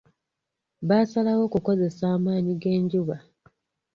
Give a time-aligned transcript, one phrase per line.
[0.87, 3.15] Baasalawo kukozesa amaanyi g'enjuba.